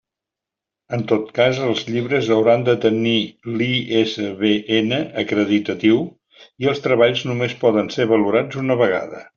En 0.97 1.03
tot 1.11 1.27
cas 1.39 1.59
els 1.65 1.83
llibres 1.89 2.31
hauran 2.37 2.65
de 2.69 2.75
tenir 2.87 3.13
l'ISBN 3.59 4.91
acreditatiu, 5.25 6.03
i 6.65 6.73
els 6.75 6.85
treballs 6.89 7.27
només 7.33 7.59
poden 7.65 7.95
ser 7.99 8.11
valorats 8.17 8.63
una 8.67 8.83
vegada. 8.87 9.27